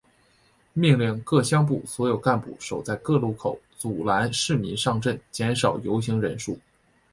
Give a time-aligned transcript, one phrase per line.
[0.73, 6.57] 命令各乡镇所有干部守在各路口阻拦市民上镇减少游行人数。